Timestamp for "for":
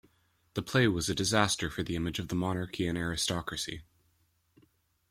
1.69-1.83